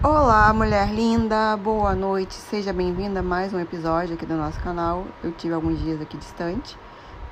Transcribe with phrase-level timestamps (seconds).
[0.00, 5.04] Olá, mulher linda, boa noite, seja bem-vinda a mais um episódio aqui do nosso canal.
[5.24, 6.78] Eu tive alguns dias aqui distante,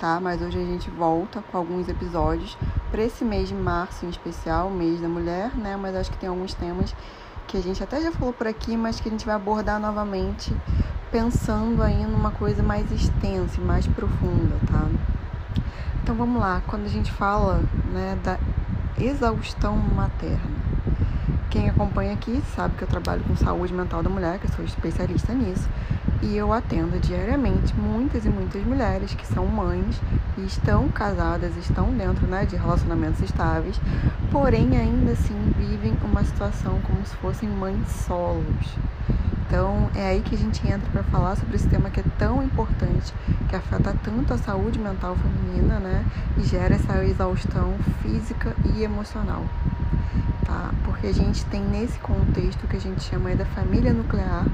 [0.00, 0.18] tá?
[0.20, 2.58] Mas hoje a gente volta com alguns episódios
[2.90, 5.76] para esse mês de março em especial, mês da mulher, né?
[5.76, 6.92] Mas acho que tem alguns temas
[7.46, 10.52] que a gente até já falou por aqui, mas que a gente vai abordar novamente,
[11.12, 14.88] pensando aí numa coisa mais extensa e mais profunda, tá?
[16.02, 17.60] Então vamos lá, quando a gente fala,
[17.92, 18.36] né, da
[18.98, 20.65] exaustão materna
[21.50, 24.64] quem acompanha aqui sabe que eu trabalho com saúde mental da mulher, que eu sou
[24.64, 25.68] especialista nisso,
[26.22, 30.00] e eu atendo diariamente muitas e muitas mulheres que são mães
[30.36, 33.80] e estão casadas, estão dentro né, de relacionamentos estáveis,
[34.30, 38.76] porém ainda assim vivem uma situação como se fossem mães solos.
[39.46, 42.42] Então é aí que a gente entra para falar sobre esse tema que é tão
[42.42, 43.14] importante,
[43.48, 46.04] que afeta tanto a saúde mental feminina, né?
[46.36, 49.44] E gera essa exaustão física e emocional
[50.46, 50.70] tá?
[50.84, 54.46] Porque a gente tem nesse contexto que a gente chama da família nuclear,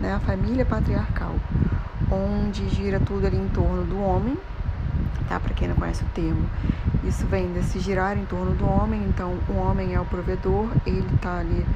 [0.00, 0.14] né?
[0.14, 1.34] A família patriarcal,
[2.10, 4.36] onde gira tudo ali em torno do homem,
[5.28, 5.40] tá?
[5.40, 6.48] Para quem não conhece o termo,
[7.04, 9.02] isso vem desse girar em torno do homem.
[9.08, 11.66] Então, o homem é o provedor, ele está ali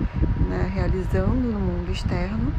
[0.53, 2.53] né, realizando no mundo externo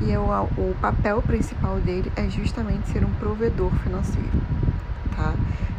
[0.00, 0.22] e o,
[0.56, 4.30] o papel principal dele é justamente ser um provedor financeiro,
[5.16, 5.34] tá?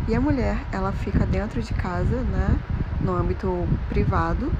[0.08, 2.59] E a mulher, ela fica dentro de casa, né?
[3.00, 4.52] No âmbito privado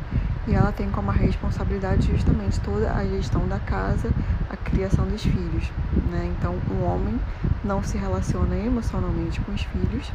[0.48, 4.12] e ela tem como responsabilidade justamente toda a gestão da casa,
[4.50, 5.72] a criação dos filhos.
[6.10, 6.34] Né?
[6.38, 7.20] Então, o homem
[7.64, 10.12] não se relaciona emocionalmente com os filhos,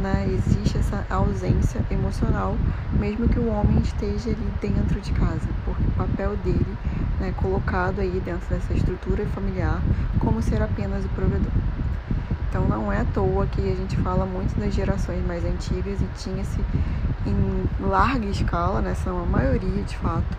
[0.00, 0.26] né?
[0.28, 2.56] existe essa ausência emocional,
[2.98, 6.76] mesmo que o homem esteja ali dentro de casa, porque o papel dele
[7.20, 9.80] é né, colocado aí dentro dessa estrutura familiar
[10.18, 11.52] como ser apenas o provedor.
[12.48, 16.06] Então não é à toa que a gente fala muito das gerações mais antigas e
[16.16, 16.60] tinha-se
[17.26, 20.38] em larga escala, né, são a maioria de fato,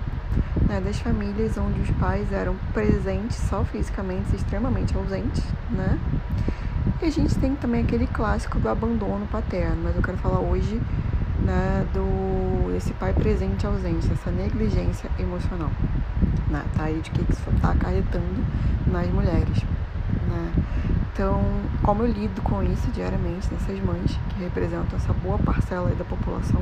[0.67, 5.99] né, das famílias onde os pais eram presentes só fisicamente, extremamente ausentes, né?
[7.01, 10.79] E a gente tem também aquele clássico do abandono paterno, mas eu quero falar hoje
[11.39, 15.71] né, do esse pai presente ausente, essa negligência emocional,
[16.47, 16.63] né?
[16.77, 18.45] Tá aí de que isso está acarretando
[18.85, 19.63] nas mulheres,
[20.29, 20.53] né?
[21.11, 21.41] Então,
[21.81, 26.61] como eu lido com isso diariamente, nessas mães que representam essa boa parcela da população,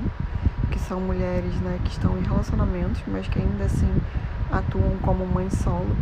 [0.72, 3.94] que são mulheres né, que estão em relacionamentos, mas que ainda assim
[4.50, 5.96] atuam como mãe solo,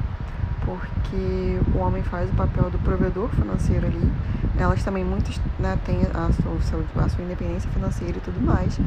[0.67, 4.11] porque o homem faz o papel do provedor financeiro ali.
[4.59, 8.77] Elas também muitas né, têm a sua, a sua independência financeira e tudo mais,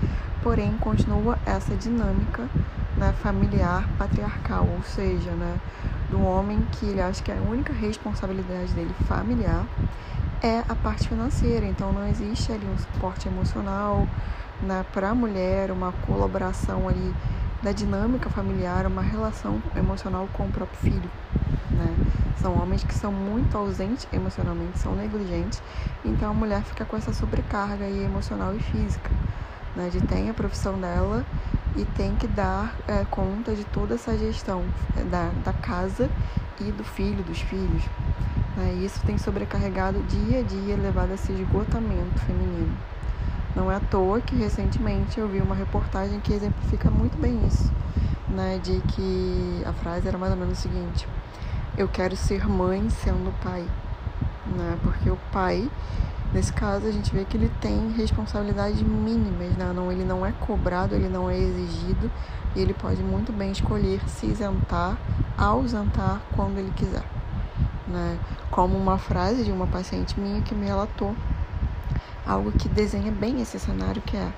[0.43, 2.47] porém continua essa dinâmica
[2.99, 5.57] né, familiar patriarcal, ou seja, né,
[6.11, 9.65] do homem que ele acha que a única responsabilidade dele familiar
[10.43, 11.65] é a parte financeira.
[11.65, 14.07] Então não existe ali um suporte emocional
[14.63, 17.15] né, para a mulher, uma colaboração ali
[17.63, 21.11] da dinâmica familiar, uma relação emocional com o próprio filho.
[21.71, 21.97] Né?
[22.41, 25.63] São homens que são muito ausentes emocionalmente, são negligentes,
[26.05, 29.11] então a mulher fica com essa sobrecarga aí emocional e física,
[29.77, 29.91] né?
[29.91, 31.25] de ter a profissão dela
[31.77, 34.65] e tem que dar é, conta de toda essa gestão
[34.97, 36.11] é, da, da casa
[36.61, 37.83] e do filho, dos filhos.
[38.57, 38.79] Né?
[38.81, 42.77] E isso tem sobrecarregado dia a dia, levado a esse esgotamento feminino.
[43.55, 47.73] Não é à toa que recentemente eu vi uma reportagem que exemplifica muito bem isso,
[48.29, 48.59] né?
[48.63, 51.09] De que a frase era mais ou menos o seguinte:
[51.77, 53.65] Eu quero ser mãe sendo pai,
[54.57, 54.79] né?
[54.83, 55.69] Porque o pai
[56.33, 59.73] Nesse caso, a gente vê que ele tem responsabilidades mínimas, né?
[59.75, 62.09] não, ele não é cobrado, ele não é exigido
[62.55, 64.97] e ele pode muito bem escolher se isentar,
[65.37, 67.03] ausentar quando ele quiser.
[67.89, 68.17] Né?
[68.49, 71.17] Como uma frase de uma paciente minha que me relatou
[72.31, 74.33] algo que desenha bem esse cenário que é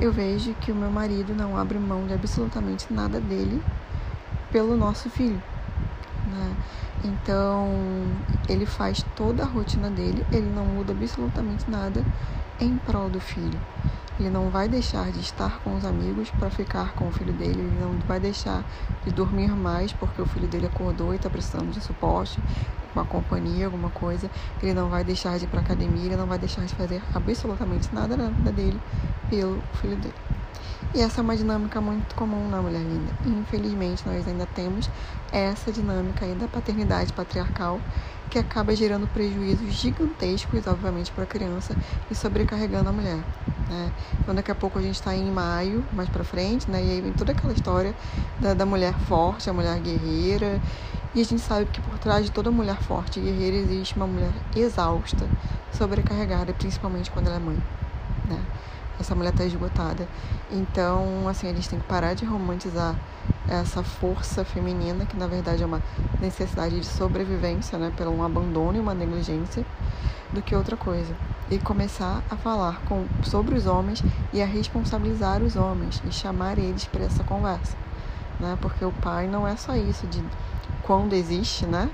[0.00, 3.60] eu vejo que o meu marido não abre mão de absolutamente nada dele
[4.52, 5.42] pelo nosso filho.
[6.24, 6.56] Né?
[7.04, 7.66] Então,
[8.48, 12.04] ele faz toda a rotina dele, ele não muda absolutamente nada
[12.60, 13.60] em prol do filho.
[14.18, 17.60] Ele não vai deixar de estar com os amigos para ficar com o filho dele,
[17.60, 18.64] ele não vai deixar
[19.04, 22.40] de dormir mais porque o filho dele acordou e está precisando de suporte,
[22.94, 24.30] uma companhia, alguma coisa.
[24.62, 27.94] Ele não vai deixar de ir para academia, ele não vai deixar de fazer absolutamente
[27.94, 28.80] nada na vida dele
[29.30, 30.14] pelo filho dele.
[30.94, 33.12] E essa é uma dinâmica muito comum na mulher linda.
[33.26, 34.90] Infelizmente, nós ainda temos
[35.30, 37.78] essa dinâmica aí da paternidade patriarcal
[38.30, 41.74] que acaba gerando prejuízos gigantescos, obviamente, para a criança
[42.10, 43.18] e sobrecarregando a mulher.
[43.68, 43.92] Né?
[44.20, 46.82] Então, daqui a pouco a gente está em maio, mais para frente, né?
[46.82, 47.94] e aí vem toda aquela história
[48.40, 50.60] da, da mulher forte, a mulher guerreira.
[51.14, 54.06] E a gente sabe que por trás de toda mulher forte e guerreira existe uma
[54.06, 55.26] mulher exausta,
[55.72, 57.58] sobrecarregada, principalmente quando ela é mãe.
[58.28, 58.40] Né?
[58.98, 60.06] Essa mulher tá esgotada.
[60.50, 62.94] Então, assim, a gente tem que parar de romantizar
[63.48, 65.82] essa força feminina, que na verdade é uma
[66.20, 69.64] necessidade de sobrevivência, né, pelo um abandono e uma negligência,
[70.32, 71.14] do que outra coisa.
[71.50, 76.58] E começar a falar com, sobre os homens e a responsabilizar os homens e chamar
[76.58, 77.74] eles para essa conversa,
[78.38, 78.58] né?
[78.60, 80.22] Porque o pai não é só isso de
[80.82, 81.90] quando existe, né?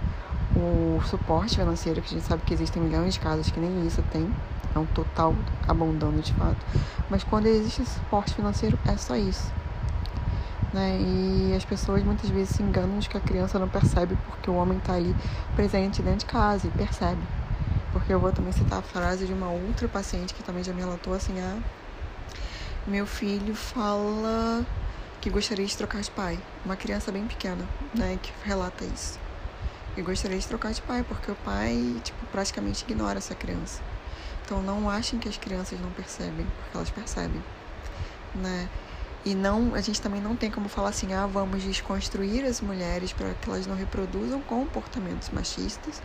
[0.57, 4.03] O suporte financeiro, que a gente sabe que existem milhões de casos que nem isso
[4.13, 4.33] tem,
[4.75, 5.35] é um total
[5.67, 6.65] abandono de fato.
[7.11, 9.53] Mas quando existe suporte financeiro, é só isso.
[10.73, 10.99] Né?
[11.01, 14.55] E as pessoas muitas vezes se enganam de que a criança não percebe porque o
[14.55, 15.15] homem está ali
[15.55, 17.23] presente dentro de casa e percebe.
[17.93, 20.81] Porque eu vou também citar a frase de uma outra paciente que também já me
[20.81, 21.59] relatou assim: ah,
[22.87, 24.67] meu filho fala
[25.21, 26.39] que gostaria de trocar de pai.
[26.65, 27.65] Uma criança bem pequena,
[27.95, 29.24] né, que relata isso.
[29.97, 33.81] E gostaria de trocar de pai, porque o pai, tipo, praticamente ignora essa criança.
[34.45, 37.43] Então não achem que as crianças não percebem, porque elas percebem,
[38.35, 38.69] né?
[39.25, 43.11] E não, a gente também não tem como falar assim, ah, vamos desconstruir as mulheres
[43.11, 46.03] para que elas não reproduzam comportamentos machistas,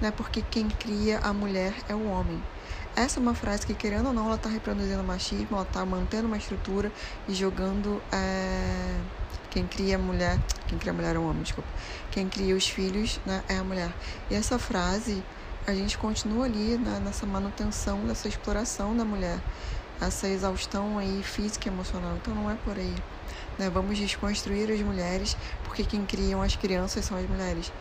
[0.00, 0.12] né?
[0.12, 2.40] Porque quem cria a mulher é o homem.
[2.94, 6.28] Essa é uma frase que, querendo ou não, ela está reproduzindo machismo, ela está mantendo
[6.28, 6.92] uma estrutura
[7.26, 8.00] e jogando.
[8.12, 9.00] É...
[9.50, 10.38] Quem cria a mulher.
[10.66, 11.68] Quem cria a mulher é o homem, desculpa.
[12.10, 13.92] Quem cria os filhos né, é a mulher.
[14.30, 15.22] E essa frase,
[15.66, 19.40] a gente continua ali né, nessa manutenção dessa exploração da mulher
[20.00, 22.16] essa exaustão aí física e emocional.
[22.16, 22.94] Então não é por aí.
[23.58, 23.68] Né?
[23.68, 27.72] Vamos desconstruir as mulheres, porque quem criam as crianças são as mulheres.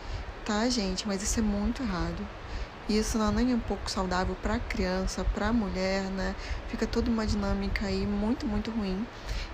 [0.46, 2.28] Tá, gente, mas isso é muito errado.
[2.90, 6.36] Isso não é nem um pouco saudável para a criança, para a mulher, né?
[6.70, 9.06] Fica toda uma dinâmica aí muito, muito ruim.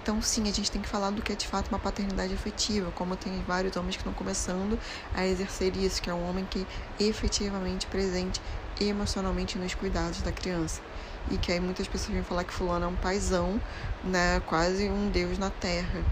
[0.01, 2.91] Então, sim, a gente tem que falar do que é de fato uma paternidade efetiva,
[2.91, 4.79] como tem vários homens que estão começando
[5.13, 6.65] a exercer isso, que é um homem que
[6.97, 8.41] efetivamente presente
[8.79, 10.81] emocionalmente nos cuidados da criança
[11.29, 13.59] e que aí muitas pessoas vêm falar que fulano é um paizão,
[14.03, 16.03] né, quase um deus na terra.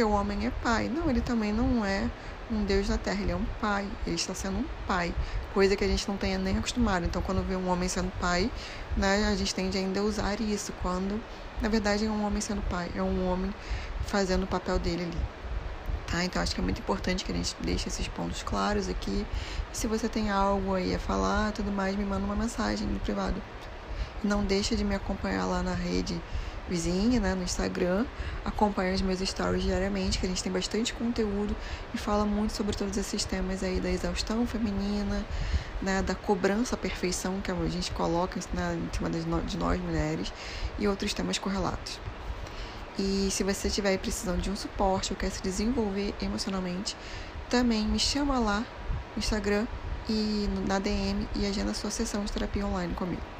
[0.00, 0.88] Porque o homem é pai.
[0.88, 2.08] Não, ele também não é
[2.50, 5.14] um deus na terra, ele é um pai, ele está sendo um pai,
[5.52, 7.04] coisa que a gente não tenha nem acostumado.
[7.04, 8.50] Então, quando vê um homem sendo pai,
[8.96, 11.20] né, a gente tende ainda a usar isso, quando
[11.60, 13.52] na verdade é um homem sendo pai, é um homem
[14.06, 15.18] fazendo o papel dele ali.
[16.10, 16.24] Tá?
[16.24, 19.26] Então acho que é muito importante que a gente deixe esses pontos claros aqui.
[19.70, 23.36] Se você tem algo aí a falar, tudo mais, me manda uma mensagem no privado.
[24.24, 26.18] Não deixa de me acompanhar lá na rede
[26.70, 28.06] vizinha, né, no Instagram.
[28.44, 31.54] Acompanha os meus stories diariamente, que a gente tem bastante conteúdo
[31.92, 35.26] e fala muito sobre todos esses temas aí da exaustão feminina,
[35.82, 40.32] né, da cobrança à perfeição que a gente coloca né, em cima de nós mulheres
[40.78, 41.98] e outros temas correlatos.
[42.98, 46.96] E se você estiver precisando de um suporte ou quer se desenvolver emocionalmente,
[47.48, 49.66] também me chama lá no Instagram
[50.08, 53.39] e na DM e agenda sua sessão de terapia online comigo.